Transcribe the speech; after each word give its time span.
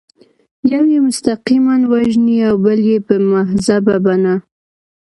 یو 0.73 0.83
یې 0.93 0.99
مستقیماً 1.07 1.75
وژني 1.91 2.37
او 2.47 2.55
بل 2.65 2.79
یې 2.89 2.97
په 3.07 3.13
مهذبه 3.31 3.95
بڼه. 4.05 4.35